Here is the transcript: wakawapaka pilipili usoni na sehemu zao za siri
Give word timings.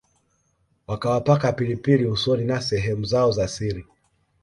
wakawapaka 0.87 1.51
pilipili 1.53 2.05
usoni 2.05 2.45
na 2.45 2.61
sehemu 2.61 3.05
zao 3.05 3.31
za 3.31 3.47
siri 3.47 3.85